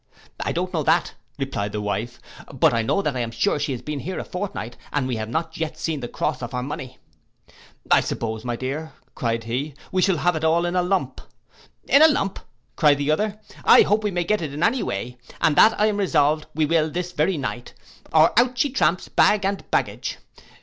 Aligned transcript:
'—'I 0.39 0.51
don't 0.53 0.73
know 0.73 0.81
that,' 0.81 1.13
replied 1.37 1.73
the 1.73 1.79
wife; 1.79 2.19
'but 2.51 2.73
I 2.73 2.81
know 2.81 3.03
that 3.03 3.15
I 3.15 3.19
am 3.19 3.29
sure 3.29 3.59
she 3.59 3.71
has 3.73 3.83
been 3.83 3.99
here 3.99 4.17
a 4.17 4.23
fortnight, 4.23 4.75
and 4.91 5.07
we 5.07 5.17
have 5.17 5.29
not 5.29 5.59
yet 5.59 5.77
seen 5.77 5.99
the 5.99 6.07
cross 6.07 6.41
of 6.41 6.53
her 6.53 6.63
money.'—'I 6.63 8.01
suppose, 8.01 8.43
my 8.43 8.55
dear,' 8.55 8.93
cried 9.13 9.43
he, 9.43 9.75
'we 9.91 10.01
shall 10.01 10.17
have 10.17 10.35
it 10.35 10.43
all 10.43 10.65
in 10.65 10.75
a, 10.75 10.81
lump.'—'In 10.81 12.01
a 12.01 12.07
lump!' 12.07 12.39
cried 12.75 12.97
the 12.97 13.11
other, 13.11 13.39
'I 13.63 13.83
hope 13.83 14.03
we 14.03 14.09
may 14.09 14.23
get 14.23 14.41
it 14.41 14.59
any 14.59 14.81
way; 14.81 15.19
and 15.39 15.55
that 15.55 15.79
I 15.79 15.85
am 15.85 15.97
resolved 15.97 16.47
we 16.55 16.65
will 16.65 16.89
this 16.89 17.11
very 17.11 17.37
night, 17.37 17.75
or 18.11 18.33
out 18.39 18.57
she 18.57 18.71
tramps, 18.71 19.07
bag 19.07 19.45
and 19.45 19.69
baggage. 19.69 20.17